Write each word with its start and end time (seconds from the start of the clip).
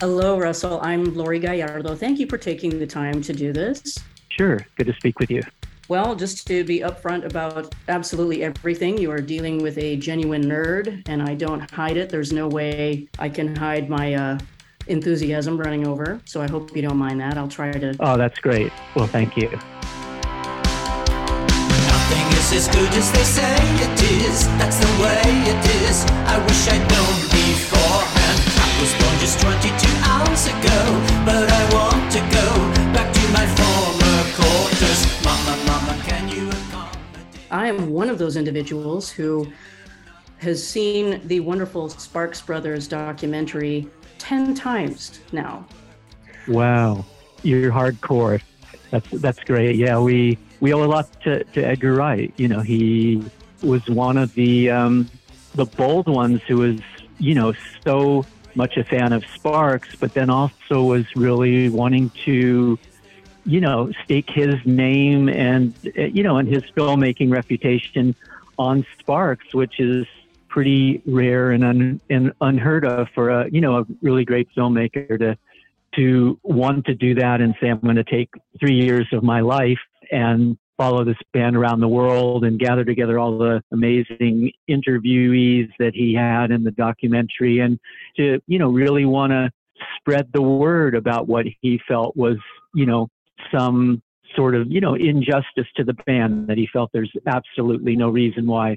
Hello, 0.00 0.38
Russell. 0.38 0.78
I'm 0.82 1.14
Laurie 1.14 1.38
Gallardo. 1.38 1.94
Thank 1.94 2.18
you 2.18 2.26
for 2.26 2.36
taking 2.36 2.78
the 2.78 2.86
time 2.86 3.22
to 3.22 3.32
do 3.32 3.50
this. 3.50 3.98
Sure. 4.28 4.58
Good 4.76 4.88
to 4.88 4.92
speak 4.92 5.18
with 5.18 5.30
you. 5.30 5.40
Well, 5.88 6.14
just 6.14 6.46
to 6.48 6.64
be 6.64 6.80
upfront 6.80 7.24
about 7.24 7.74
absolutely 7.88 8.44
everything, 8.44 8.98
you 8.98 9.10
are 9.10 9.22
dealing 9.22 9.62
with 9.62 9.78
a 9.78 9.96
genuine 9.96 10.44
nerd, 10.44 11.02
and 11.08 11.22
I 11.22 11.34
don't 11.34 11.70
hide 11.70 11.96
it. 11.96 12.10
There's 12.10 12.30
no 12.30 12.46
way 12.46 13.08
I 13.18 13.30
can 13.30 13.56
hide 13.56 13.88
my 13.88 14.12
uh, 14.12 14.38
enthusiasm 14.86 15.56
running 15.56 15.86
over. 15.86 16.20
So 16.26 16.42
I 16.42 16.46
hope 16.46 16.76
you 16.76 16.82
don't 16.82 16.98
mind 16.98 17.18
that. 17.22 17.38
I'll 17.38 17.48
try 17.48 17.72
to. 17.72 17.96
Oh, 17.98 18.18
that's 18.18 18.38
great. 18.38 18.72
Well, 18.96 19.06
thank 19.06 19.34
you. 19.38 19.48
Nothing 21.88 22.26
is 22.36 22.52
as 22.52 22.68
good 22.68 22.92
as 22.92 23.10
they 23.12 23.24
say 23.24 23.56
it 23.56 24.02
is. 24.20 24.46
That's 24.58 24.76
the 24.76 25.02
way 25.02 25.22
it 25.24 25.64
is. 25.88 26.04
I 26.04 26.36
wish 26.44 26.68
I'd 26.68 26.86
known 26.90 26.90
beforehand. 26.90 27.06
I 27.06 27.15
was 28.86 29.02
born 29.02 29.18
just 29.18 29.40
22 29.40 29.88
hours 30.04 30.46
ago, 30.46 30.78
but 31.24 31.50
I 31.50 31.62
want 31.74 32.12
to 32.12 32.20
go 32.20 32.46
back 32.94 33.12
to 33.12 33.24
my 33.32 33.44
former 33.58 34.18
quarters. 34.38 35.24
Mama, 35.24 35.56
mama, 35.66 36.02
can 36.04 36.28
you 36.28 36.48
accommodate? 36.48 37.40
I 37.50 37.66
am 37.66 37.90
one 37.90 38.08
of 38.08 38.18
those 38.18 38.36
individuals 38.36 39.10
who 39.10 39.50
has 40.38 40.64
seen 40.64 41.20
the 41.26 41.40
wonderful 41.40 41.88
Sparks 41.88 42.40
Brothers 42.40 42.86
documentary 42.86 43.88
10 44.18 44.54
times 44.54 45.18
now. 45.32 45.66
Wow. 46.46 47.04
You're 47.42 47.72
hardcore. 47.72 48.40
That's 48.92 49.10
that's 49.10 49.40
great. 49.40 49.74
Yeah, 49.74 49.98
we 49.98 50.38
we 50.60 50.72
owe 50.72 50.84
a 50.84 50.86
lot 50.86 51.20
to, 51.22 51.42
to 51.42 51.60
Edgar 51.60 51.94
Wright. 51.94 52.32
You 52.36 52.46
know, 52.46 52.60
he 52.60 53.24
was 53.62 53.84
one 53.88 54.16
of 54.16 54.32
the 54.34 54.70
um, 54.70 55.10
the 55.56 55.64
bold 55.64 56.06
ones 56.06 56.40
who 56.46 56.58
was, 56.58 56.80
you 57.18 57.34
know, 57.34 57.52
so 57.82 58.24
much 58.56 58.76
a 58.76 58.84
fan 58.84 59.12
of 59.12 59.24
Sparks, 59.34 59.94
but 59.96 60.14
then 60.14 60.30
also 60.30 60.82
was 60.82 61.04
really 61.14 61.68
wanting 61.68 62.10
to, 62.24 62.78
you 63.44 63.60
know, 63.60 63.92
stake 64.04 64.30
his 64.30 64.54
name 64.64 65.28
and 65.28 65.74
you 65.94 66.22
know 66.22 66.38
and 66.38 66.48
his 66.48 66.62
filmmaking 66.76 67.30
reputation 67.30 68.14
on 68.58 68.86
Sparks, 68.98 69.54
which 69.54 69.78
is 69.78 70.06
pretty 70.48 71.02
rare 71.04 71.50
and, 71.50 71.62
un, 71.64 72.00
and 72.08 72.32
unheard 72.40 72.84
of 72.84 73.08
for 73.14 73.30
a 73.30 73.50
you 73.50 73.60
know 73.60 73.78
a 73.78 73.86
really 74.00 74.24
great 74.24 74.48
filmmaker 74.56 75.18
to 75.18 75.36
to 75.94 76.38
want 76.42 76.86
to 76.86 76.94
do 76.94 77.14
that 77.14 77.40
and 77.40 77.54
say 77.60 77.68
I'm 77.68 77.80
going 77.80 77.96
to 77.96 78.04
take 78.04 78.30
three 78.58 78.74
years 78.74 79.06
of 79.12 79.22
my 79.22 79.40
life 79.40 79.80
and 80.10 80.58
follow 80.76 81.04
this 81.04 81.16
band 81.32 81.56
around 81.56 81.80
the 81.80 81.88
world 81.88 82.44
and 82.44 82.58
gather 82.58 82.84
together 82.84 83.18
all 83.18 83.38
the 83.38 83.62
amazing 83.72 84.52
interviewees 84.68 85.68
that 85.78 85.92
he 85.94 86.14
had 86.14 86.50
in 86.50 86.64
the 86.64 86.70
documentary 86.70 87.60
and 87.60 87.78
to 88.16 88.40
you 88.46 88.58
know 88.58 88.70
really 88.70 89.04
want 89.04 89.30
to 89.32 89.50
spread 89.98 90.28
the 90.32 90.42
word 90.42 90.94
about 90.94 91.26
what 91.26 91.46
he 91.60 91.80
felt 91.88 92.16
was 92.16 92.36
you 92.74 92.86
know 92.86 93.08
some 93.54 94.02
sort 94.34 94.54
of 94.54 94.66
you 94.70 94.80
know 94.80 94.94
injustice 94.94 95.66
to 95.76 95.84
the 95.84 95.94
band 96.06 96.46
that 96.48 96.58
he 96.58 96.68
felt 96.72 96.90
there's 96.92 97.12
absolutely 97.26 97.96
no 97.96 98.08
reason 98.08 98.46
why 98.46 98.76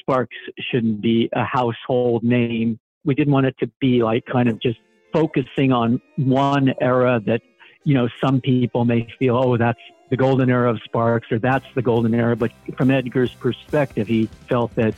Sparks 0.00 0.36
shouldn't 0.70 1.02
be 1.02 1.28
a 1.34 1.44
household 1.44 2.24
name. 2.24 2.78
We 3.04 3.14
didn't 3.14 3.32
want 3.32 3.46
it 3.46 3.56
to 3.60 3.70
be 3.80 4.02
like 4.02 4.24
kind 4.24 4.48
of 4.48 4.60
just 4.60 4.78
focusing 5.12 5.72
on 5.72 6.00
one 6.16 6.72
era 6.80 7.20
that, 7.26 7.42
you 7.84 7.94
know, 7.94 8.08
some 8.22 8.40
people 8.40 8.84
may 8.84 9.06
feel, 9.18 9.36
oh, 9.36 9.56
that's 9.56 9.78
the 10.08 10.16
golden 10.16 10.50
era 10.50 10.70
of 10.70 10.80
Sparks 10.82 11.30
or 11.30 11.38
that's 11.38 11.66
the 11.74 11.82
golden 11.82 12.14
era. 12.14 12.36
But 12.36 12.52
from 12.76 12.90
Edgar's 12.90 13.32
perspective, 13.34 14.06
he 14.06 14.26
felt 14.48 14.74
that 14.76 14.94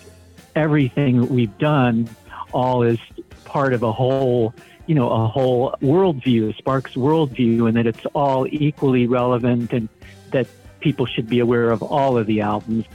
everything 0.54 1.28
we've 1.28 1.56
done 1.58 2.08
all 2.52 2.82
is 2.82 2.98
part 3.44 3.72
of 3.72 3.82
a 3.82 3.92
whole, 3.92 4.54
you 4.86 4.94
know, 4.94 5.10
a 5.10 5.26
whole 5.26 5.74
worldview, 5.82 6.56
Sparks 6.56 6.94
worldview, 6.94 7.68
and 7.68 7.76
that 7.76 7.86
it's 7.86 8.04
all 8.14 8.46
equally 8.48 9.06
relevant 9.06 9.72
and 9.72 9.88
that 10.30 10.46
people 10.80 11.06
should 11.06 11.28
be 11.28 11.40
aware 11.40 11.70
of 11.70 11.82
all 11.82 12.16
of 12.16 12.26
the 12.26 12.40
albums. 12.40 12.86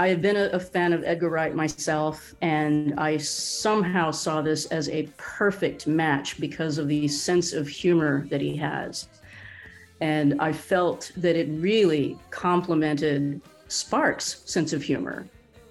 I, 0.00 0.08
have 0.08 0.22
been 0.22 0.36
a, 0.36 0.44
a 0.46 0.60
fan 0.60 0.92
of 0.92 1.04
Edgar 1.04 1.28
Wright 1.28 1.54
myself, 1.54 2.34
and 2.40 2.98
I 2.98 3.16
somehow 3.18 4.10
saw 4.10 4.40
this 4.42 4.66
as 4.66 4.88
a 4.88 5.08
perfect 5.16 5.86
match 5.86 6.40
because 6.40 6.78
of 6.78 6.88
the 6.88 7.06
sense 7.08 7.52
of 7.52 7.68
humor 7.68 8.26
that 8.30 8.40
he 8.40 8.56
has. 8.56 9.08
And 10.00 10.40
I 10.40 10.52
felt 10.52 11.12
that 11.16 11.36
it 11.36 11.48
really 11.50 12.18
complemented 12.30 13.40
Sparks' 13.68 14.42
sense 14.46 14.72
of 14.72 14.82
humor. 14.82 15.26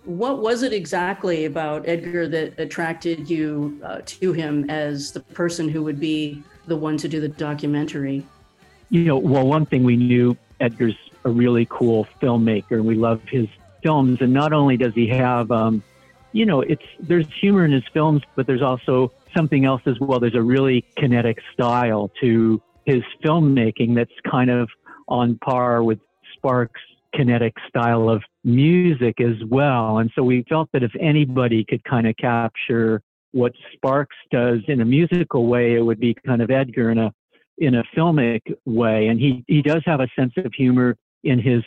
What 0.06 0.40
was 0.40 0.63
it 0.63 0.73
exactly 0.73 1.46
about 1.46 1.88
Edgar 1.88 2.28
that 2.28 2.59
attracted 2.59 3.29
you 3.29 3.79
uh, 3.84 4.01
to 4.06 4.34
him 4.34 4.69
as 4.69 5.11
the 5.11 5.19
person 5.19 5.67
who 5.67 5.84
would 5.84 6.00
be 6.00 6.44
the 6.67 6.75
one 6.75 6.97
to 6.97 7.07
do 7.07 7.19
the 7.19 7.29
documentary? 7.29 8.25
you 8.90 9.03
know, 9.03 9.17
well, 9.17 9.46
one 9.46 9.66
thing 9.66 9.84
we 9.84 9.96
knew 9.96 10.35
Edgar's 10.59 10.96
a 11.25 11.29
really 11.29 11.67
cool 11.69 12.07
filmmaker, 12.22 12.72
and 12.72 12.85
we 12.85 12.96
love 12.96 13.22
his 13.29 13.47
films. 13.84 14.19
And 14.22 14.34
not 14.34 14.53
only 14.53 14.78
does 14.78 14.94
he 14.94 15.07
have, 15.07 15.51
um, 15.51 15.84
you 16.31 16.45
know, 16.45 16.62
it's 16.62 16.84
there's 17.00 17.25
humor 17.40 17.66
in 17.66 17.72
his 17.72 17.84
films, 17.94 18.22
but 18.35 18.47
there's 18.47 18.62
also 18.62 19.12
something 19.35 19.66
else 19.66 19.81
as 19.85 20.00
well. 20.00 20.19
There's 20.19 20.35
a 20.35 20.41
really 20.41 20.85
kinetic 20.97 21.40
style 21.53 22.12
to 22.22 22.62
his 22.85 23.03
filmmaking 23.23 23.95
that's 23.95 24.12
kind 24.29 24.50
of 24.50 24.69
on 25.07 25.38
par 25.40 25.84
with 25.84 26.00
Sparks' 26.35 26.81
kinetic 27.16 27.56
style 27.67 28.09
of 28.09 28.23
music 28.44 29.19
as 29.19 29.44
well. 29.50 29.97
And 29.97 30.11
so 30.16 30.23
we 30.23 30.44
felt 30.47 30.69
that 30.73 30.84
if 30.84 30.91
anybody 31.00 31.63
could 31.63 31.84
kind 31.84 32.07
of 32.07 32.16
capture 32.17 33.01
what 33.31 33.53
Sparks 33.73 34.16
does 34.31 34.59
in 34.67 34.81
a 34.81 34.85
musical 34.85 35.47
way, 35.47 35.75
it 35.75 35.81
would 35.81 36.00
be 36.00 36.16
kind 36.25 36.41
of 36.41 36.50
Edgar 36.50 36.91
in 36.91 36.97
a 36.97 37.13
in 37.59 37.75
a 37.75 37.84
filmic 37.96 38.41
way. 38.66 39.07
And 39.07 39.19
he, 39.19 39.44
he 39.47 39.61
does 39.61 39.81
have 39.85 40.00
a 40.00 40.07
sense 40.16 40.34
of 40.38 40.53
humor 40.56 40.96
in 41.23 41.40
his 41.40 41.61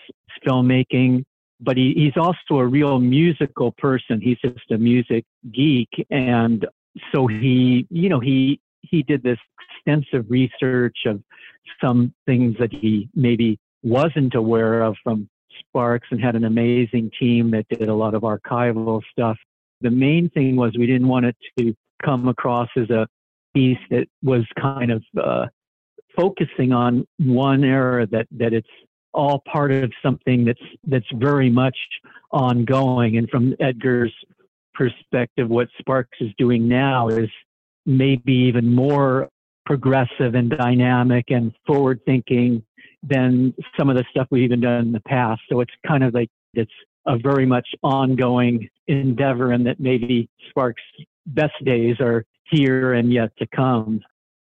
filmmaking, 0.47 1.25
but 1.63 1.77
he, 1.77 1.93
he's 1.95 2.17
also 2.17 2.61
a 2.61 2.67
real 2.67 2.99
musical 2.99 3.73
person. 3.73 4.21
He's 4.21 4.39
just 4.39 4.71
a 4.71 4.79
music 4.79 5.25
geek. 5.53 5.89
And 6.11 6.67
so 7.15 7.27
he, 7.27 7.87
you 7.89 8.09
know, 8.09 8.21
he, 8.21 8.61
he 8.83 9.03
did 9.03 9.23
this 9.23 9.39
extensive 9.71 10.27
research 10.29 10.99
of 11.07 11.23
some 11.81 12.13
things 12.27 12.57
that 12.59 12.73
he 12.73 13.09
maybe 13.15 13.59
wasn't 13.83 14.35
aware 14.35 14.83
of 14.83 14.97
from 15.03 15.29
Sparks 15.61 16.09
and 16.11 16.21
had 16.21 16.35
an 16.35 16.45
amazing 16.45 17.11
team 17.19 17.51
that 17.53 17.69
did 17.69 17.89
a 17.89 17.95
lot 17.95 18.15
of 18.15 18.23
archival 18.23 19.01
stuff. 19.11 19.39
The 19.81 19.91
main 19.91 20.31
thing 20.31 20.57
was 20.57 20.73
we 20.77 20.87
didn't 20.87 21.09
want 21.09 21.27
it 21.27 21.37
to 21.59 21.75
come 22.05 22.29
across 22.29 22.69
as 22.77 22.91
a 22.91 23.07
piece 23.55 23.79
that 23.91 24.09
was 24.23 24.45
kind 24.61 24.91
of 24.91 25.03
uh, 25.23 25.47
focusing 26.17 26.73
on 26.73 27.07
one 27.19 27.65
era 27.65 28.07
that 28.09 28.27
that 28.33 28.53
it's 28.53 28.69
all 29.13 29.43
part 29.51 29.73
of 29.73 29.93
something 30.03 30.45
that's 30.45 30.61
that's 30.85 31.07
very 31.15 31.51
much 31.51 31.77
ongoing. 32.31 33.17
And 33.17 33.29
from 33.31 33.55
edgar's 33.61 34.13
perspective 34.75 35.49
what 35.49 35.69
sparks 35.79 36.17
is 36.21 36.31
doing 36.39 36.67
now 36.67 37.09
is 37.09 37.29
maybe 37.85 38.33
even 38.33 38.75
more 38.75 39.29
progressive 39.67 40.35
and 40.35 40.51
dynamic 40.51 41.27
and 41.29 41.53
forward 41.67 42.01
thinking 42.07 42.65
than 43.03 43.55
some 43.79 43.91
of 43.91 43.97
the 43.97 44.05
stuff 44.11 44.27
we've 44.31 44.45
even 44.45 44.61
done 44.61 44.87
in 44.87 44.93
the 44.93 45.01
past. 45.01 45.41
So 45.51 45.61
it's 45.61 45.73
kind 45.87 46.05
of 46.05 46.15
like 46.15 46.29
it's 46.55 46.73
a 47.07 47.19
very 47.19 47.47
much 47.47 47.67
ongoing 47.83 48.69
endeavor 48.87 49.53
and 49.53 49.67
that 49.67 49.81
maybe 49.81 50.29
sparks 50.51 50.83
best 51.27 51.55
days 51.65 51.97
are 52.01 52.25
here 52.51 52.95
and 52.95 53.13
yet 53.13 53.37
to 53.39 53.47
come. 53.55 54.01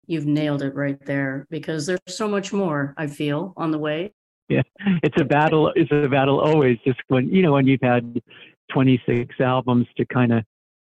You've 0.07 0.27
nailed 0.27 0.63
it 0.63 0.75
right 0.75 0.99
there 1.05 1.47
because 1.51 1.87
there's 1.87 2.01
so 2.09 2.27
much 2.27 2.53
more, 2.53 2.95
I 2.97 3.07
feel, 3.07 3.53
on 3.57 3.71
the 3.71 3.79
way. 3.79 4.13
yeah 4.55 4.63
it's 5.03 5.21
a 5.21 5.25
battle 5.25 5.73
it's 5.77 5.91
a 5.93 6.09
battle 6.09 6.41
always 6.41 6.79
just 6.85 7.01
when 7.09 7.29
you 7.29 7.43
know 7.43 7.53
when 7.53 7.67
you've 7.67 7.83
had 7.83 8.23
26 8.73 9.35
albums 9.41 9.87
to 9.97 10.05
kind 10.07 10.33
of 10.33 10.45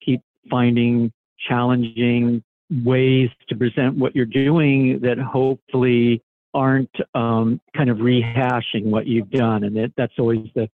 keep 0.05 0.21
finding 0.51 1.13
challenging 1.49 2.43
ways 2.71 3.31
to 3.49 3.57
present 3.57 3.97
what 3.97 4.15
you're 4.17 4.25
doing 4.25 5.01
that 5.01 5.19
hopefully 5.19 6.23
aren't 6.55 6.95
um, 7.15 7.61
kind 7.77 7.91
of 7.91 7.99
rehashing 7.99 8.85
what 8.85 9.07
you've 9.07 9.31
done, 9.31 9.65
and 9.65 9.77
that, 9.77 9.93
that's 9.97 10.15
always 10.19 10.49
the 10.55 10.71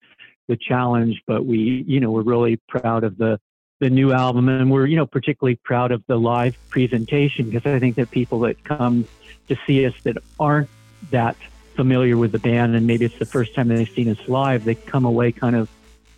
the 0.48 0.58
challenge. 0.58 1.22
But 1.26 1.46
we, 1.46 1.84
you 1.88 2.00
know, 2.00 2.12
we're 2.12 2.24
really 2.24 2.58
proud 2.68 3.04
of 3.04 3.18
the 3.18 3.40
the 3.80 3.90
new 3.90 4.12
album, 4.12 4.50
and 4.50 4.70
we're 4.70 4.86
you 4.86 4.98
know 4.98 5.06
particularly 5.06 5.56
proud 5.64 5.92
of 5.92 6.04
the 6.08 6.18
live 6.18 6.58
presentation 6.70 7.50
because 7.50 7.66
I 7.66 7.80
think 7.80 7.96
that 7.96 8.12
people 8.12 8.40
that 8.42 8.64
come 8.64 9.08
to 9.48 9.58
see 9.66 9.86
us 9.86 9.94
that 10.04 10.18
aren't 10.40 10.70
that 11.12 11.38
familiar 11.80 12.18
with 12.18 12.34
the 12.34 12.40
band, 12.40 12.76
and 12.76 12.86
maybe 12.86 13.06
it's 13.06 13.18
the 13.20 13.26
first 13.26 13.56
time 13.56 13.70
they've 13.70 13.88
seen 13.88 14.10
us 14.10 14.28
live, 14.28 14.66
they 14.66 14.76
come 14.76 15.06
away 15.06 15.31
kind 15.31 15.56
of 15.56 15.70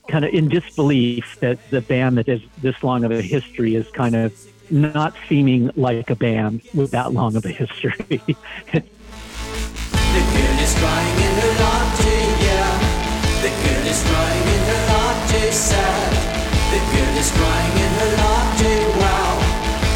kind 0.08 0.25
of 0.25 0.34
in 0.34 0.50
disbelief 0.50 1.38
that 1.40 1.60
the 1.69 1.81
band 1.81 2.18
that 2.18 2.25
has 2.25 2.42
this 2.63 2.81
long 2.81 3.04
of 3.04 3.12
a 3.12 3.22
history 3.22 3.75
is 3.75 3.88
kind 3.92 4.16
of 4.16 4.34
not 4.72 5.13
seeming 5.30 5.69
like 5.75 6.10
a 6.10 6.16
band 6.16 6.63
with 6.74 6.90
that 6.90 7.13
long 7.13 7.36
of 7.36 7.46
a 7.46 7.54
history. 7.63 8.22
The 10.16 10.24
girl 10.36 10.58
is 10.66 10.74
crying 10.81 11.18
in 11.28 11.34
her 11.42 11.54
latte, 11.63 12.18
yeah. 12.48 12.72
The 13.46 13.52
girl 13.62 13.86
is 13.94 14.02
crying 14.10 14.48
in 14.56 14.62
her 14.69 14.81
latte, 14.92 15.52
sad. 15.52 16.12
The 16.74 16.81
girl 16.92 17.16
is 17.24 17.31
crying 17.31 17.75
in 17.86 17.92
her 18.02 18.12
latte, 18.22 18.75
wow. 19.00 19.36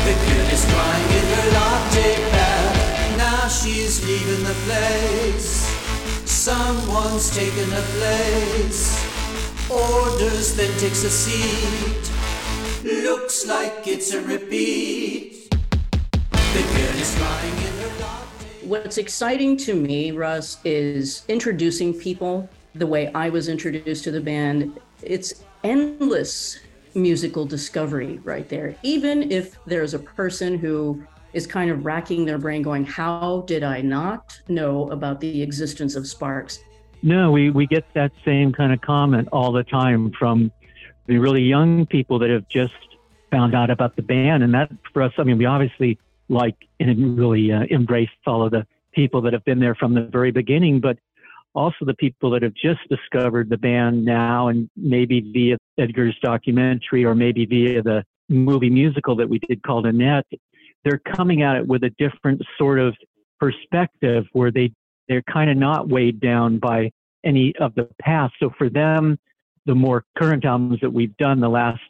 The 0.08 0.16
girl 0.24 0.48
is 0.56 0.64
crying 0.72 1.10
in 1.20 1.26
her 1.36 1.48
latte, 1.58 2.10
bad. 2.32 3.18
Now 3.18 3.48
she's 3.50 3.96
leaving 4.08 4.44
the 4.46 4.56
place. 4.66 5.45
Someone's 6.46 7.36
taken 7.36 7.68
her 7.72 7.82
place. 7.98 9.04
Orders, 9.68 10.56
then 10.56 10.70
takes 10.78 11.04
a 11.04 11.10
seat. 11.10 12.12
Looks 12.84 13.48
like 13.48 13.88
it's 13.88 14.14
a 14.14 14.22
repeat. 14.22 15.52
What's 18.62 19.00
exciting 19.00 19.58
to 19.58 19.74
me, 19.74 20.12
Russ, 20.12 20.60
is 20.64 21.24
introducing 21.30 21.96
people 21.96 22.48
the 22.76 22.86
way 22.86 23.12
I 23.16 23.30
was 23.30 23.50
introduced 23.50 24.04
to 24.04 24.12
the 24.12 24.22
band. 24.22 24.80
It's 25.02 25.44
endless 25.64 26.60
musical 26.94 27.48
discovery 27.48 28.20
right 28.24 28.48
there. 28.48 28.76
Even 28.84 29.32
if 29.32 29.58
there's 29.66 29.96
a 29.96 30.00
person 30.00 30.60
who 30.60 31.04
is 31.36 31.46
kind 31.46 31.70
of 31.70 31.86
racking 31.86 32.24
their 32.24 32.38
brain 32.38 32.62
going, 32.62 32.86
How 32.86 33.44
did 33.46 33.62
I 33.62 33.82
not 33.82 34.42
know 34.48 34.90
about 34.90 35.20
the 35.20 35.42
existence 35.44 35.96
of 35.96 36.08
Sparks? 36.08 36.64
No, 37.04 37.30
we, 37.32 37.52
we 37.52 37.68
get 37.68 37.86
that 37.94 38.12
same 38.24 38.54
kind 38.54 38.74
of 38.74 38.82
comment 38.82 39.28
all 39.32 39.52
the 39.52 39.64
time 39.64 40.12
from 40.18 40.52
the 41.08 41.20
really 41.20 41.44
young 41.44 41.86
people 41.86 42.18
that 42.20 42.30
have 42.30 42.48
just 42.48 42.74
found 43.30 43.54
out 43.54 43.70
about 43.70 43.96
the 43.98 44.02
band. 44.02 44.44
And 44.44 44.54
that 44.54 44.72
for 44.94 45.04
us, 45.04 45.12
I 45.18 45.24
mean, 45.24 45.38
we 45.38 45.46
obviously 45.46 46.00
like 46.30 46.56
and 46.80 47.20
really 47.20 47.52
uh, 47.52 47.66
embrace 47.70 48.10
all 48.26 48.44
of 48.44 48.52
the 48.52 48.66
people 48.94 49.22
that 49.22 49.34
have 49.34 49.44
been 49.44 49.60
there 49.60 49.76
from 49.76 49.94
the 49.94 50.02
very 50.04 50.32
beginning, 50.32 50.80
but 50.80 50.98
also 51.54 51.86
the 51.86 51.94
people 51.96 52.32
that 52.32 52.44
have 52.44 52.54
just 52.54 52.80
discovered 52.90 53.50
the 53.50 53.58
band 53.58 54.06
now 54.06 54.48
and 54.48 54.70
maybe 54.76 55.20
via 55.20 55.58
Edgar's 55.78 56.18
documentary 56.24 57.04
or 57.04 57.14
maybe 57.14 57.46
via 57.46 57.84
the 57.84 58.04
movie 58.30 58.70
musical 58.70 59.16
that 59.18 59.30
we 59.30 59.38
did 59.40 59.62
called 59.64 59.86
Annette, 59.86 60.26
they're 60.86 61.02
coming 61.16 61.42
at 61.42 61.58
it 61.58 61.68
with 61.68 61.84
a 61.84 61.90
different 61.98 62.42
sort 62.58 62.80
of 62.80 62.96
perspective 63.40 64.26
where 64.32 64.52
they 64.52 64.72
they're 65.10 65.24
kind 65.24 65.50
of 65.50 65.58
not 65.58 65.90
weighed 65.90 66.20
down 66.20 66.58
by 66.58 66.92
any 67.24 67.54
of 67.60 67.76
the 67.76 67.88
past. 68.02 68.34
So 68.40 68.52
for 68.58 68.70
them, 68.70 69.20
the 69.66 69.76
more 69.76 70.06
current 70.18 70.46
albums 70.46 70.80
that 70.82 70.92
we've 70.92 71.16
done, 71.18 71.40
the 71.40 71.50
last 71.50 71.82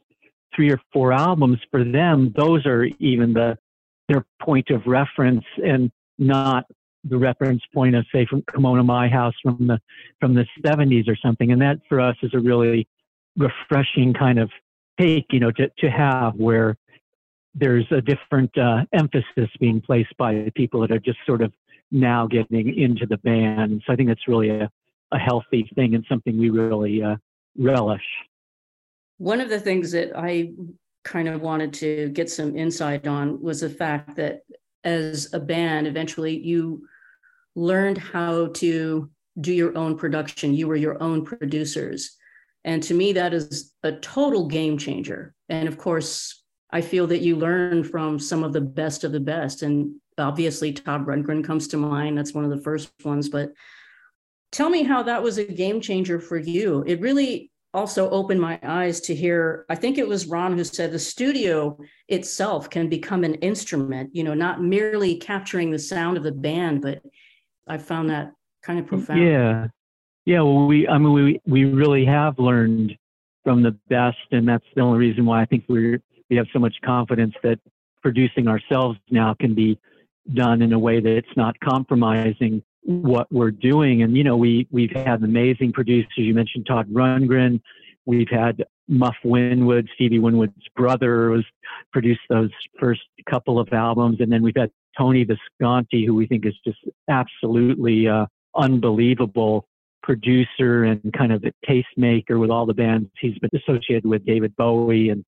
three 0.56 0.72
or 0.72 0.80
four 0.92 1.14
albums, 1.14 1.60
for 1.72 1.84
them, 1.84 2.34
those 2.36 2.66
are 2.66 2.86
even 3.00 3.34
the 3.34 3.58
their 4.08 4.26
point 4.42 4.70
of 4.70 4.82
reference 4.86 5.44
and 5.64 5.92
not 6.18 6.66
the 7.04 7.18
reference 7.18 7.62
point 7.74 7.96
of 7.96 8.06
say 8.14 8.26
from 8.26 8.44
Kimono 8.52 8.84
My 8.84 9.08
House 9.08 9.34
from 9.42 9.68
the 9.68 9.80
from 10.20 10.34
the 10.34 10.46
70s 10.64 11.08
or 11.08 11.16
something. 11.16 11.52
And 11.52 11.62
that 11.62 11.80
for 11.88 12.00
us 12.00 12.16
is 12.22 12.32
a 12.34 12.40
really 12.40 12.88
refreshing 13.38 14.14
kind 14.14 14.40
of 14.40 14.50
take, 15.00 15.26
you 15.32 15.40
know, 15.40 15.52
to, 15.52 15.70
to 15.80 15.90
have 15.90 16.36
where 16.36 16.78
there's 17.56 17.90
a 17.92 18.02
different 18.02 18.56
uh, 18.58 18.84
emphasis 18.94 19.50
being 19.60 19.82
placed 19.82 20.16
by 20.18 20.52
people 20.56 20.82
that 20.82 20.92
are 20.92 21.00
just 21.00 21.20
sort 21.26 21.42
of 21.42 21.52
now 21.92 22.28
getting 22.28 22.78
into 22.78 23.06
the 23.06 23.18
band. 23.18 23.82
So 23.88 23.94
I 23.94 23.96
think 23.96 24.10
that's 24.10 24.28
really 24.28 24.50
a, 24.50 24.70
a 25.12 25.18
healthy 25.18 25.70
thing 25.76 25.96
and 25.96 26.06
something 26.10 26.38
we 26.38 26.50
really 26.50 27.02
uh, 27.02 27.16
relish. 27.58 28.04
One 29.18 29.40
of 29.40 29.50
the 29.50 29.60
things 29.60 29.92
that 29.94 30.12
I 30.16 30.52
kind 31.06 31.30
of 31.30 31.42
wanted 31.42 31.74
to 31.76 32.10
get 32.10 32.30
some 32.30 32.58
insight 32.58 33.08
on 33.08 33.42
was 33.42 33.62
the 33.62 33.70
fact 33.70 34.18
that 34.18 34.42
as 34.84 35.34
a 35.34 35.40
band, 35.40 35.88
eventually 35.88 36.38
you 36.38 36.86
learned 37.56 37.98
how 37.98 38.48
to 38.48 39.10
do 39.40 39.54
your 39.54 39.78
own 39.78 39.98
production. 39.98 40.54
You 40.54 40.68
were 40.68 40.76
your 40.76 41.02
own 41.02 41.24
producers. 41.24 42.18
And 42.64 42.82
to 42.84 42.94
me, 42.94 43.14
that 43.14 43.34
is 43.34 43.74
a 43.84 43.94
total 43.94 44.48
game 44.48 44.78
changer. 44.78 45.34
And 45.50 45.68
of 45.68 45.78
course, 45.78 46.44
I 46.72 46.82
feel 46.82 47.08
that 47.08 47.22
you 47.22 47.36
learn 47.36 47.84
from 47.84 48.20
some 48.20 48.44
of 48.44 48.54
the 48.54 48.62
best 48.62 49.04
of 49.04 49.12
the 49.12 49.20
best. 49.20 49.62
And 49.62 49.96
obviously, 50.18 50.74
Todd 50.74 51.06
Rundgren 51.06 51.44
comes 51.44 51.68
to 51.70 51.78
mind. 51.78 52.18
That's 52.18 52.34
one 52.34 52.44
of 52.44 52.50
the 52.50 52.62
first 52.62 52.92
ones. 53.04 53.30
But 53.30 53.52
tell 54.52 54.70
me 54.70 54.84
how 54.84 55.04
that 55.04 55.24
was 55.24 55.38
a 55.38 55.46
game 55.46 55.82
changer 55.82 56.20
for 56.20 56.38
you. 56.38 56.84
It 56.88 57.02
really 57.02 57.52
also 57.74 58.10
opened 58.10 58.40
my 58.40 58.58
eyes 58.64 59.02
to 59.02 59.14
hear 59.14 59.66
i 59.68 59.76
think 59.76 59.98
it 59.98 60.08
was 60.08 60.28
ron 60.28 60.58
who 60.58 60.64
said 60.64 60.94
the 60.94 60.98
studio 60.98 61.78
itself 62.08 62.70
can 62.70 62.88
become 62.88 63.26
an 63.26 63.34
instrument 63.36 64.10
you 64.14 64.24
know 64.24 64.34
not 64.34 64.64
merely 64.64 65.18
capturing 65.18 65.72
the 65.72 65.78
sound 65.78 66.16
of 66.16 66.24
the 66.24 66.32
band 66.32 66.82
but 66.82 67.02
i 67.68 67.78
found 67.78 68.10
that 68.10 68.32
kind 68.66 68.80
of 68.80 68.88
profound 68.88 69.22
Yeah. 69.22 69.68
Yeah. 70.26 70.42
Well, 70.42 70.66
we, 70.66 70.88
I 70.88 70.98
mean, 70.98 71.14
we, 71.14 71.42
we 71.46 71.66
really 71.66 72.04
have 72.06 72.40
learned 72.40 72.98
from 73.44 73.62
the 73.62 73.78
best. 73.90 74.18
And 74.32 74.48
that's 74.48 74.66
the 74.76 74.82
only 74.82 74.98
reason 74.98 75.26
why 75.26 75.42
I 75.42 75.46
think 75.46 75.66
we're, 75.70 76.02
we 76.30 76.36
have 76.38 76.48
so 76.54 76.60
much 76.60 76.76
confidence 76.84 77.34
that 77.44 77.60
producing 78.02 78.48
ourselves 78.48 79.00
now 79.10 79.34
can 79.40 79.54
be 79.54 79.80
done 80.34 80.62
in 80.62 80.74
a 80.74 80.80
way 80.80 81.00
that 81.00 81.18
it's 81.18 81.36
not 81.36 81.60
compromising 81.60 82.64
what 82.84 83.32
we're 83.32 83.52
doing. 83.52 84.04
And, 84.04 84.16
you 84.16 84.24
know, 84.24 84.38
we, 84.38 84.68
we've 84.72 84.92
had 84.92 85.24
amazing 85.24 85.74
producers. 85.74 86.12
You 86.18 86.34
mentioned 86.34 86.68
Todd 86.68 86.88
Rundgren. 86.92 87.62
We've 88.06 88.30
had 88.30 88.64
Muff 88.88 89.16
Winwood, 89.24 89.90
Stevie 89.96 90.20
Winwood's 90.20 90.54
brother 90.76 91.32
was 91.32 91.44
produced 91.92 92.22
those 92.30 92.52
first 92.80 93.02
couple 93.28 93.60
of 93.60 93.68
albums. 93.74 94.18
And 94.20 94.32
then 94.32 94.44
we've 94.44 94.56
had 94.56 94.70
Tony 94.98 95.24
Visconti, 95.24 96.06
who 96.06 96.14
we 96.14 96.28
think 96.28 96.46
is 96.46 96.54
just 96.64 96.78
absolutely 97.10 98.08
uh, 98.08 98.28
unbelievable 98.56 99.68
producer 100.04 100.84
and 100.84 101.02
kind 101.14 101.34
of 101.34 101.44
a 101.44 101.52
tastemaker 101.68 102.40
with 102.40 102.52
all 102.52 102.68
the 102.68 102.76
bands 102.76 103.10
he's 103.20 103.38
been 103.40 103.50
associated 103.56 104.06
with, 104.06 104.24
David 104.24 104.56
Bowie 104.56 105.10
and 105.10 105.26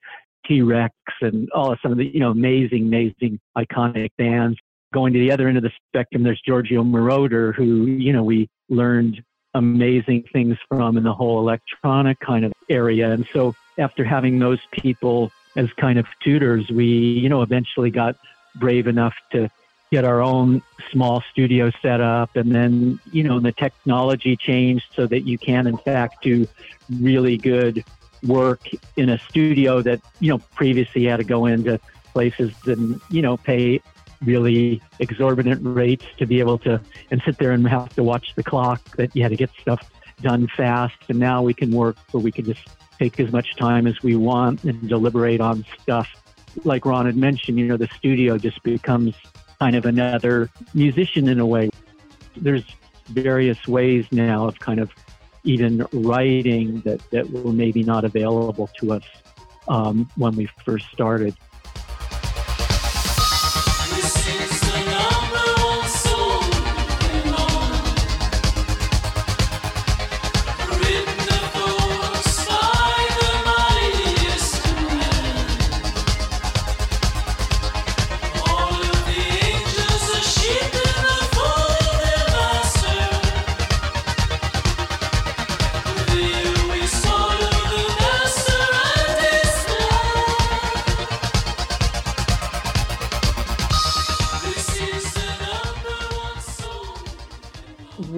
T 0.47 0.61
Rex 0.61 0.93
and 1.21 1.49
all 1.51 1.71
of 1.71 1.79
some 1.81 1.91
of 1.91 1.97
the 1.97 2.05
you 2.05 2.19
know 2.19 2.31
amazing, 2.31 2.83
amazing, 2.83 3.39
iconic 3.57 4.09
bands. 4.17 4.57
Going 4.93 5.13
to 5.13 5.19
the 5.19 5.31
other 5.31 5.47
end 5.47 5.57
of 5.57 5.63
the 5.63 5.71
spectrum, 5.89 6.23
there's 6.23 6.41
Giorgio 6.45 6.83
Moroder, 6.83 7.53
who 7.53 7.85
you 7.85 8.13
know 8.13 8.23
we 8.23 8.49
learned 8.69 9.21
amazing 9.53 10.23
things 10.31 10.57
from 10.69 10.97
in 10.97 11.03
the 11.03 11.13
whole 11.13 11.39
electronic 11.39 12.19
kind 12.19 12.45
of 12.45 12.53
area. 12.69 13.11
And 13.11 13.27
so 13.33 13.55
after 13.77 14.03
having 14.03 14.39
those 14.39 14.59
people 14.71 15.31
as 15.55 15.71
kind 15.73 15.97
of 15.97 16.05
tutors, 16.23 16.69
we 16.69 16.85
you 16.85 17.29
know 17.29 17.41
eventually 17.41 17.91
got 17.91 18.15
brave 18.55 18.87
enough 18.87 19.15
to 19.31 19.49
get 19.91 20.03
our 20.03 20.21
own 20.21 20.61
small 20.91 21.23
studio 21.31 21.71
set 21.81 22.01
up 22.01 22.35
and 22.35 22.53
then 22.53 22.99
you 23.11 23.23
know 23.23 23.39
the 23.39 23.51
technology 23.51 24.35
changed 24.35 24.85
so 24.93 25.07
that 25.07 25.21
you 25.21 25.37
can 25.37 25.65
in 25.65 25.77
fact 25.77 26.21
do 26.21 26.45
really 26.99 27.37
good 27.37 27.83
work 28.25 28.61
in 28.95 29.09
a 29.09 29.17
studio 29.29 29.81
that 29.81 30.01
you 30.19 30.29
know 30.29 30.39
previously 30.55 31.05
had 31.05 31.17
to 31.17 31.23
go 31.23 31.45
into 31.45 31.79
places 32.13 32.51
and 32.65 32.99
you 33.09 33.21
know 33.21 33.37
pay 33.37 33.81
really 34.23 34.81
exorbitant 34.99 35.61
rates 35.63 36.05
to 36.17 36.25
be 36.25 36.39
able 36.39 36.57
to 36.57 36.81
and 37.11 37.21
sit 37.23 37.37
there 37.37 37.51
and 37.51 37.67
have 37.67 37.93
to 37.95 38.03
watch 38.03 38.33
the 38.35 38.43
clock 38.43 38.81
that 38.97 39.15
you 39.15 39.21
had 39.21 39.29
to 39.29 39.37
get 39.37 39.51
stuff 39.61 39.91
done 40.21 40.47
fast 40.47 40.95
and 41.09 41.19
now 41.19 41.43
we 41.43 41.53
can 41.53 41.71
work 41.71 41.95
where 42.11 42.21
we 42.21 42.31
can 42.31 42.43
just 42.43 42.67
take 42.97 43.19
as 43.19 43.31
much 43.31 43.55
time 43.55 43.85
as 43.85 44.01
we 44.01 44.15
want 44.15 44.63
and 44.63 44.89
deliberate 44.89 45.39
on 45.39 45.63
stuff 45.79 46.09
like 46.63 46.85
ron 46.85 47.05
had 47.05 47.15
mentioned 47.15 47.59
you 47.59 47.67
know 47.67 47.77
the 47.77 47.87
studio 47.95 48.35
just 48.37 48.61
becomes 48.63 49.13
kind 49.59 49.75
of 49.75 49.85
another 49.85 50.49
musician 50.73 51.27
in 51.27 51.39
a 51.39 51.45
way. 51.45 51.69
There's 52.35 52.63
various 53.07 53.67
ways 53.67 54.05
now 54.11 54.47
of 54.47 54.59
kind 54.59 54.79
of 54.79 54.91
even 55.47 55.85
writing 55.93 56.81
that, 56.81 56.99
that 57.11 57.29
were 57.31 57.53
maybe 57.53 57.83
not 57.83 58.03
available 58.03 58.67
to 58.79 58.93
us 58.93 59.03
um, 59.67 60.09
when 60.15 60.35
we 60.35 60.47
first 60.65 60.87
started. 60.91 61.35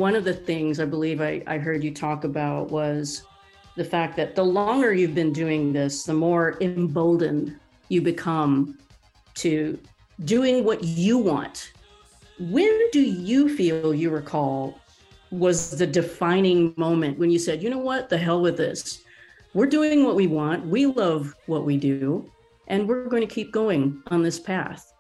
One 0.10 0.16
of 0.16 0.24
the 0.24 0.34
things 0.34 0.80
I 0.80 0.86
believe 0.86 1.22
I, 1.22 1.44
I 1.46 1.60
heard 1.60 1.84
you 1.84 1.94
talk 1.94 2.24
about 2.24 2.72
was 2.72 3.26
the 3.76 3.86
fact 3.86 4.18
that 4.18 4.34
the 4.34 4.44
longer 4.44 4.92
you've 4.92 5.14
been 5.14 5.32
doing 5.32 5.72
this, 5.72 6.04
the 6.04 6.16
more 6.16 6.58
emboldened 6.62 7.56
you 7.90 8.02
become 8.02 8.80
to 9.36 9.78
doing 10.26 10.64
what 10.64 10.84
you 10.84 11.20
want. 11.20 11.74
When 12.40 12.90
do 12.92 13.02
you 13.02 13.56
feel 13.56 13.94
you 13.94 14.10
recall 14.10 14.80
was 15.30 15.78
the 15.78 15.86
defining 15.86 16.74
moment 16.76 17.20
when 17.20 17.30
you 17.30 17.38
said, 17.38 17.62
you 17.62 17.70
know 17.70 17.78
what, 17.78 18.10
the 18.10 18.18
hell 18.18 18.42
with 18.42 18.58
this? 18.58 19.04
We're 19.54 19.68
doing 19.68 20.04
what 20.04 20.16
we 20.16 20.26
want. 20.26 20.66
We 20.66 20.88
love 20.88 21.36
what 21.46 21.66
we 21.66 21.78
do, 21.78 22.32
and 22.68 22.88
we're 22.88 23.06
going 23.06 23.22
to 23.22 23.32
keep 23.32 23.52
going 23.52 24.02
on 24.08 24.24
this 24.24 24.40
path. 24.40 24.92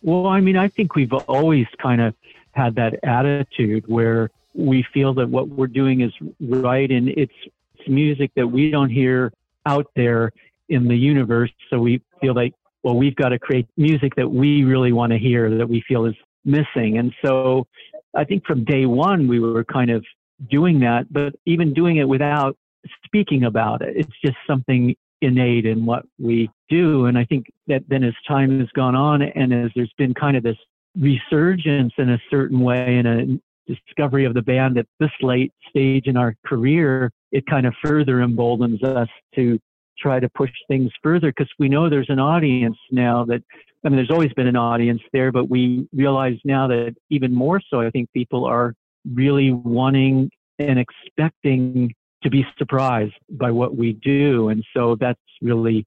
Well, 0.00 0.26
I 0.26 0.40
mean, 0.40 0.56
I 0.56 0.68
think 0.68 0.94
we've 0.94 1.12
always 1.12 1.66
kind 1.78 2.00
of 2.00 2.14
had 2.52 2.74
that 2.76 2.94
attitude 3.04 3.84
where 3.86 4.30
we 4.56 4.84
feel 4.94 5.14
that 5.14 5.28
what 5.28 5.48
we're 5.48 5.66
doing 5.66 6.00
is 6.00 6.12
right 6.40 6.90
and 6.90 7.08
it's, 7.10 7.32
it's 7.74 7.88
music 7.88 8.30
that 8.36 8.46
we 8.46 8.70
don't 8.70 8.90
hear 8.90 9.32
out 9.66 9.86
there 9.96 10.32
in 10.68 10.88
the 10.88 10.96
universe. 10.96 11.50
So 11.70 11.78
we 11.78 12.02
feel 12.20 12.34
like, 12.34 12.54
well, 12.82 12.96
we've 12.96 13.16
got 13.16 13.30
to 13.30 13.38
create 13.38 13.66
music 13.76 14.14
that 14.16 14.28
we 14.28 14.64
really 14.64 14.92
want 14.92 15.12
to 15.12 15.18
hear 15.18 15.56
that 15.56 15.68
we 15.68 15.82
feel 15.86 16.06
is 16.06 16.14
missing. 16.44 16.98
And 16.98 17.12
so 17.24 17.66
I 18.14 18.24
think 18.24 18.46
from 18.46 18.64
day 18.64 18.86
one, 18.86 19.28
we 19.28 19.40
were 19.40 19.64
kind 19.64 19.90
of 19.90 20.04
doing 20.50 20.80
that, 20.80 21.12
but 21.12 21.34
even 21.46 21.74
doing 21.74 21.96
it 21.96 22.08
without 22.08 22.56
speaking 23.04 23.44
about 23.44 23.82
it. 23.82 23.96
It's 23.96 24.20
just 24.24 24.36
something 24.46 24.94
innate 25.20 25.66
in 25.66 25.86
what 25.86 26.04
we 26.18 26.50
do. 26.68 27.06
And 27.06 27.18
I 27.18 27.24
think 27.24 27.46
that 27.66 27.82
then 27.88 28.04
as 28.04 28.14
time 28.28 28.58
has 28.60 28.68
gone 28.74 28.94
on 28.94 29.22
and 29.22 29.52
as 29.52 29.70
there's 29.74 29.92
been 29.98 30.14
kind 30.14 30.36
of 30.36 30.42
this 30.42 30.56
resurgence 30.98 31.92
in 31.98 32.10
a 32.10 32.18
certain 32.30 32.60
way 32.60 32.96
in 32.96 33.06
a 33.06 33.40
discovery 33.66 34.24
of 34.24 34.34
the 34.34 34.42
band 34.42 34.78
at 34.78 34.86
this 35.00 35.10
late 35.20 35.52
stage 35.68 36.06
in 36.06 36.16
our 36.16 36.34
career, 36.46 37.10
it 37.32 37.44
kind 37.46 37.66
of 37.66 37.74
further 37.84 38.20
emboldens 38.20 38.82
us 38.82 39.08
to 39.34 39.58
try 39.98 40.20
to 40.20 40.28
push 40.30 40.50
things 40.68 40.90
further 41.02 41.30
because 41.30 41.50
we 41.58 41.68
know 41.68 41.88
there's 41.88 42.10
an 42.10 42.18
audience 42.18 42.76
now 42.90 43.24
that 43.24 43.42
I 43.84 43.88
mean 43.88 43.96
there's 43.96 44.10
always 44.10 44.32
been 44.34 44.46
an 44.46 44.56
audience 44.56 45.00
there, 45.12 45.32
but 45.32 45.48
we 45.48 45.88
realize 45.92 46.36
now 46.44 46.66
that 46.68 46.94
even 47.10 47.32
more 47.32 47.60
so 47.70 47.80
I 47.80 47.90
think 47.90 48.12
people 48.12 48.44
are 48.44 48.74
really 49.14 49.52
wanting 49.52 50.30
and 50.58 50.78
expecting 50.78 51.94
to 52.22 52.30
be 52.30 52.44
surprised 52.58 53.14
by 53.30 53.50
what 53.50 53.76
we 53.76 53.92
do. 53.92 54.48
And 54.48 54.64
so 54.74 54.96
that's 54.98 55.20
really 55.40 55.86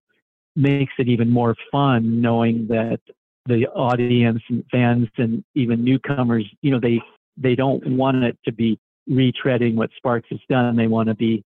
makes 0.56 0.94
it 0.98 1.08
even 1.08 1.30
more 1.30 1.56
fun 1.72 2.22
knowing 2.22 2.68
that 2.68 3.00
the 3.46 3.68
audience 3.68 4.42
and 4.50 4.64
fans 4.72 5.08
and 5.18 5.44
even 5.56 5.84
newcomers, 5.84 6.46
you 6.62 6.72
know, 6.72 6.80
they 6.80 7.02
they 7.40 7.56
don't 7.56 7.86
want 7.96 8.24
it 8.24 8.38
to 8.46 8.52
be 8.52 8.78
retreading 9.10 9.76
what 9.76 9.90
Sparks 9.98 10.28
has 10.30 10.40
done. 10.50 10.76
They 10.76 10.88
want 10.88 11.10
to 11.10 11.16
be 11.16 11.44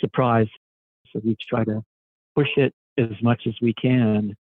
surprised. 0.00 0.50
So 1.12 1.20
we 1.24 1.36
try 1.48 1.64
to 1.64 1.82
push 2.34 2.48
it 2.56 2.74
as 2.98 3.10
much 3.22 3.42
as 3.46 3.54
we 3.62 3.72
can. 3.74 4.34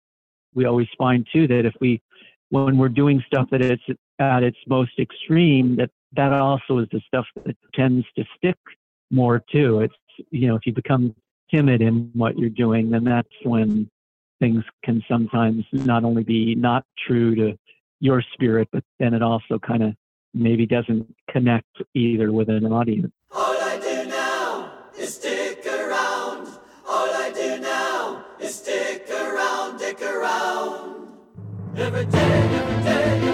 We 0.56 0.66
always 0.66 0.88
find 0.98 1.28
too 1.32 1.48
that 1.48 1.66
if 1.66 1.74
we 1.80 2.02
when 2.50 2.78
we're 2.78 2.90
doing 2.90 3.24
stuff 3.26 3.50
that 3.52 3.62
it's 3.62 3.84
at 4.20 4.44
its 4.44 4.58
most 4.68 4.92
extreme, 5.00 5.76
that 5.78 5.90
that 6.16 6.32
also 6.34 6.80
is 6.80 6.88
the 6.92 7.02
stuff 7.08 7.26
that 7.46 7.58
tends 7.74 8.06
to 8.16 8.24
stick 8.38 8.58
more 9.12 9.44
too. 9.52 9.82
It's 9.82 9.96
you 10.32 10.48
know, 10.48 10.56
if 10.56 10.66
you 10.66 10.74
become 10.74 11.16
timid 11.52 11.82
in 11.82 12.12
what 12.14 12.38
you're 12.38 12.50
doing, 12.50 12.90
then 12.90 13.04
that's 13.04 13.28
when 13.44 13.90
things 14.40 14.64
can 14.84 15.04
sometimes 15.08 15.66
not 15.72 16.04
only 16.04 16.24
be 16.24 16.56
not 16.56 16.86
true 17.08 17.36
to 17.36 17.58
your 18.00 18.22
spirit, 18.34 18.68
but 18.72 18.84
then 19.00 19.14
it 19.14 19.22
also 19.22 19.58
kind 19.60 19.84
of 19.84 19.96
maybe 20.34 20.66
doesn't 20.66 21.14
connect 21.30 21.82
either 21.94 22.32
with 22.32 22.50
an 22.50 22.66
audience. 22.72 23.12
All 23.32 23.58
I 23.58 23.80
do 23.80 24.10
now 24.10 24.72
is 24.98 25.16
stick 25.16 25.66
around. 25.66 26.48
All 26.88 27.10
I 27.14 27.32
do 27.34 27.60
now 27.60 28.26
is 28.40 28.56
stick 28.56 29.10
around, 29.10 29.80
stick 29.80 30.02
around. 30.02 31.08
Every 31.76 32.06
day, 32.06 32.20
every 32.20 32.84
day, 32.84 33.33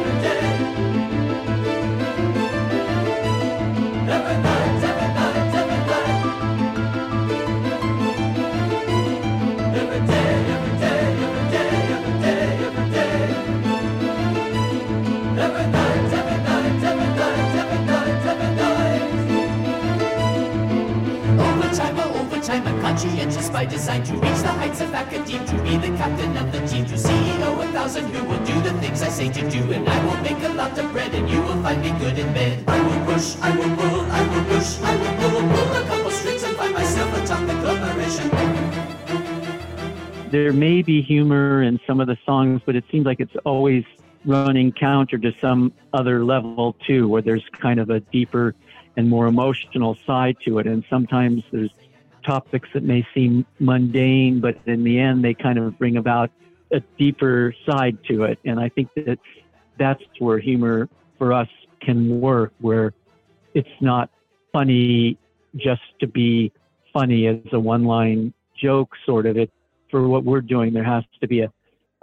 by 23.60 23.66
design 23.66 24.02
to 24.04 24.14
reach 24.14 24.42
the 24.48 24.48
heights 24.48 24.80
of 24.80 24.94
academe, 24.94 25.46
to 25.46 25.56
be 25.64 25.76
the 25.76 25.92
captain 25.98 26.38
of 26.38 26.50
the 26.54 26.66
team, 26.66 26.86
to 26.86 26.96
CEO 26.96 27.64
a 27.64 27.68
thousand 27.74 28.06
who 28.14 28.24
will 28.24 28.44
do 28.46 28.62
the 28.62 28.72
things 28.80 29.02
I 29.02 29.10
say 29.10 29.30
to 29.30 29.50
do, 29.50 29.74
and 29.74 29.88
I 29.90 30.06
will 30.06 30.22
make 30.24 30.42
a 30.44 30.54
lot 30.54 30.80
of 30.80 30.90
bread, 30.94 31.14
and 31.14 31.30
you 31.30 31.42
will 31.42 31.62
find 31.62 31.82
me 31.82 31.92
good 32.00 32.18
in 32.18 32.34
bed. 32.34 32.64
I 32.68 32.80
will 32.80 33.14
push, 33.14 33.36
I 33.42 33.52
will 33.58 33.76
pull, 33.76 34.02
I 34.18 34.22
will 34.30 34.46
push, 34.46 34.80
I 34.82 34.96
will 34.96 35.14
pull, 35.20 35.42
pull 35.54 35.70
a 35.76 35.84
couple 35.90 36.12
and 36.48 36.56
find 36.56 36.74
myself 36.74 37.10
atop 37.22 37.42
the 37.48 37.54
conglomeration. 37.54 38.30
there 40.32 40.54
may 40.54 40.82
be 40.82 41.02
humor 41.02 41.62
in 41.64 41.80
some 41.86 42.00
of 42.00 42.08
the 42.08 42.18
songs, 42.26 42.62
but 42.66 42.78
it 42.78 42.86
seems 42.90 43.06
like 43.06 43.20
it's 43.20 43.36
always 43.46 43.84
running 44.24 44.72
counter 44.72 45.18
to 45.18 45.34
some 45.42 45.74
other 45.92 46.24
level 46.24 46.78
too, 46.88 47.10
where 47.10 47.22
there's 47.22 47.44
kind 47.52 47.82
of 47.82 47.90
a 47.90 48.00
deeper 48.00 48.56
and 48.96 49.10
more 49.10 49.28
emotional 49.28 49.98
side 50.06 50.38
to 50.46 50.60
it. 50.60 50.68
And 50.68 50.86
sometimes 50.90 51.44
there's 51.52 51.72
topics 52.24 52.70
that 52.74 52.84
may 52.84 53.06
seem 53.14 53.46
mundane, 53.60 54.40
but 54.40 54.58
in 54.66 54.84
the 54.84 55.00
end, 55.00 55.24
they 55.24 55.34
kind 55.34 55.58
of 55.58 55.78
bring 55.78 55.98
about 55.98 56.32
a 56.72 56.82
deeper 56.98 57.54
side 57.68 57.98
to 58.08 58.24
it. 58.24 58.40
And 58.46 58.60
I 58.60 58.70
think 58.70 58.90
that 58.96 59.20
that's 59.78 60.04
where 60.20 60.40
humor 60.40 60.90
for 61.18 61.34
us 61.34 61.48
can 61.82 62.20
work, 62.22 62.54
where 62.60 62.94
it's 63.54 63.68
not 63.82 64.10
funny 64.52 65.18
just 65.56 65.82
to 66.00 66.08
be 66.08 66.52
funny 66.94 67.28
as 67.28 67.38
a 67.52 67.60
one 67.60 67.84
line 67.84 68.34
joke, 68.62 68.94
sort 69.06 69.26
of. 69.26 69.38
It 69.38 69.52
for 69.90 70.08
what 70.08 70.24
we're 70.24 70.42
doing, 70.42 70.74
there 70.74 70.84
has 70.84 71.04
to 71.22 71.28
be 71.28 71.42
a, 71.42 71.52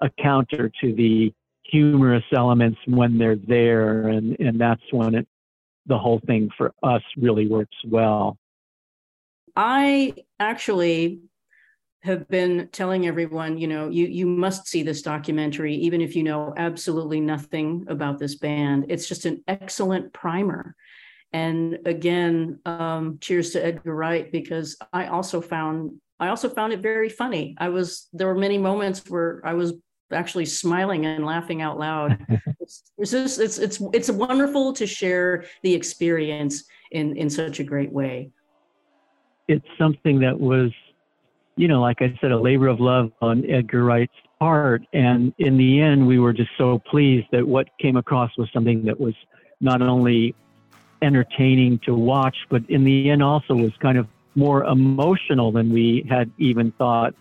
a 0.00 0.10
counter 0.18 0.70
to 0.80 0.94
the 0.94 1.32
humorous 1.62 2.24
elements 2.34 2.78
when 2.86 3.18
they're 3.18 3.36
there, 3.36 4.08
and, 4.08 4.36
and 4.40 4.60
that's 4.60 4.82
when 4.90 5.14
it, 5.14 5.28
the 5.86 5.98
whole 5.98 6.20
thing 6.26 6.50
for 6.56 6.72
us 6.82 7.02
really 7.16 7.46
works 7.46 7.76
well. 7.86 8.36
I 9.56 10.14
actually 10.38 11.20
have 12.02 12.28
been 12.28 12.68
telling 12.72 13.06
everyone, 13.06 13.58
you 13.58 13.66
know, 13.66 13.88
you 13.88 14.06
you 14.06 14.26
must 14.26 14.68
see 14.68 14.82
this 14.82 15.02
documentary, 15.02 15.74
even 15.74 16.00
if 16.00 16.14
you 16.14 16.22
know 16.22 16.54
absolutely 16.56 17.20
nothing 17.20 17.86
about 17.88 18.18
this 18.18 18.36
band. 18.36 18.86
It's 18.88 19.08
just 19.08 19.24
an 19.24 19.42
excellent 19.48 20.12
primer. 20.12 20.76
And 21.32 21.78
again, 21.84 22.60
um, 22.64 23.18
cheers 23.20 23.50
to 23.50 23.64
Edgar 23.64 23.94
Wright 23.94 24.30
because 24.30 24.76
I 24.92 25.06
also 25.06 25.40
found 25.40 26.00
I 26.20 26.28
also 26.28 26.48
found 26.48 26.72
it 26.72 26.80
very 26.80 27.08
funny. 27.08 27.56
I 27.58 27.70
was 27.70 28.08
there 28.12 28.28
were 28.28 28.38
many 28.38 28.58
moments 28.58 29.02
where 29.08 29.40
I 29.44 29.54
was 29.54 29.74
actually 30.12 30.46
smiling 30.46 31.06
and 31.06 31.26
laughing 31.26 31.62
out 31.62 31.78
loud. 31.78 32.24
it's, 32.60 32.92
it's 32.98 33.10
just 33.10 33.40
it's 33.40 33.58
it's 33.58 33.82
it's 33.92 34.10
wonderful 34.10 34.72
to 34.74 34.86
share 34.86 35.44
the 35.62 35.74
experience 35.74 36.64
in 36.92 37.16
in 37.16 37.28
such 37.30 37.58
a 37.58 37.64
great 37.64 37.92
way. 37.92 38.30
It's 39.48 39.66
something 39.78 40.20
that 40.20 40.38
was, 40.38 40.72
you 41.56 41.68
know, 41.68 41.80
like 41.80 42.02
I 42.02 42.16
said, 42.20 42.32
a 42.32 42.38
labor 42.38 42.68
of 42.68 42.80
love 42.80 43.12
on 43.20 43.48
Edgar 43.48 43.84
Wright's 43.84 44.12
part. 44.38 44.82
And 44.92 45.32
in 45.38 45.56
the 45.56 45.80
end, 45.80 46.06
we 46.06 46.18
were 46.18 46.32
just 46.32 46.50
so 46.58 46.78
pleased 46.78 47.26
that 47.32 47.46
what 47.46 47.68
came 47.78 47.96
across 47.96 48.36
was 48.36 48.48
something 48.52 48.84
that 48.84 48.98
was 48.98 49.14
not 49.60 49.82
only 49.82 50.34
entertaining 51.02 51.78
to 51.80 51.94
watch, 51.94 52.36
but 52.48 52.68
in 52.68 52.84
the 52.84 53.10
end 53.10 53.22
also 53.22 53.54
was 53.54 53.72
kind 53.80 53.98
of 53.98 54.06
more 54.34 54.64
emotional 54.64 55.52
than 55.52 55.72
we 55.72 56.06
had 56.08 56.30
even 56.38 56.72
thought. 56.72 57.14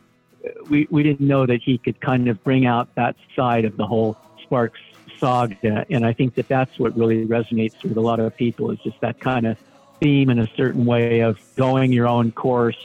We, 0.69 0.87
we 0.91 1.03
didn't 1.03 1.27
know 1.27 1.45
that 1.45 1.61
he 1.63 1.77
could 1.77 1.99
kind 2.01 2.27
of 2.27 2.43
bring 2.43 2.65
out 2.65 2.93
that 2.95 3.15
side 3.35 3.65
of 3.65 3.77
the 3.77 3.85
whole 3.85 4.17
Sparks 4.43 4.79
saga. 5.19 5.85
And 5.89 6.05
I 6.05 6.13
think 6.13 6.35
that 6.35 6.47
that's 6.47 6.77
what 6.77 6.95
really 6.97 7.25
resonates 7.25 7.81
with 7.83 7.97
a 7.97 8.01
lot 8.01 8.19
of 8.19 8.35
people 8.35 8.71
is 8.71 8.79
just 8.79 8.99
that 9.01 9.19
kind 9.19 9.47
of 9.47 9.57
theme 9.99 10.29
in 10.29 10.39
a 10.39 10.47
certain 10.55 10.85
way 10.85 11.21
of 11.21 11.39
going 11.55 11.91
your 11.91 12.07
own 12.07 12.31
course 12.31 12.77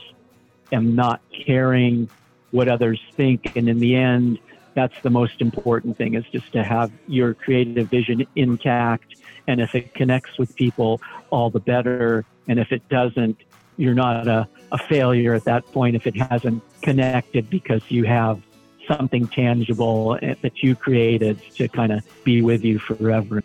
and 0.73 0.95
not 0.97 1.21
caring 1.47 2.09
what 2.51 2.69
others 2.69 3.01
think. 3.13 3.57
And 3.57 3.69
in 3.69 3.79
the 3.79 3.97
end, 3.97 4.39
that's 4.75 4.95
the 5.03 5.11
most 5.11 5.41
important 5.41 5.97
thing 5.97 6.15
is 6.15 6.25
just 6.33 6.53
to 6.53 6.63
have 6.63 6.93
your 7.07 7.35
creative 7.35 7.89
vision 7.89 8.27
intact. 8.37 9.17
And 9.47 9.61
if 9.61 9.75
it 9.75 9.95
connects 9.95 10.39
with 10.39 10.55
people, 10.55 11.01
all 11.31 11.51
the 11.51 11.61
better. 11.61 12.25
And 12.49 12.59
if 12.59 12.73
it 12.73 12.89
doesn't, 12.89 13.39
you're 13.77 13.95
not 13.95 14.29
a, 14.29 14.49
a 14.73 14.79
failure 14.79 15.35
at 15.35 15.45
that 15.45 15.67
point 15.67 15.97
if 15.97 16.07
it 16.07 16.17
hasn't 16.17 16.63
connected 16.83 17.51
because 17.51 17.83
you 17.89 18.05
have 18.05 18.41
something 18.87 19.27
tangible 19.29 20.19
that 20.21 20.63
you 20.63 20.75
created 20.75 21.41
to 21.55 21.69
kind 21.69 21.93
of 21.93 22.03
be 22.25 22.43
with 22.43 22.65
you 22.65 22.79
forever. 22.79 23.43